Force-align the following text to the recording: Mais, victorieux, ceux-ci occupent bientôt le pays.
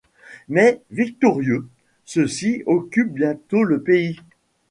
Mais, 0.49 0.81
victorieux, 0.89 1.67
ceux-ci 2.05 2.63
occupent 2.65 3.13
bientôt 3.13 3.61
le 3.63 3.83
pays. 3.83 4.17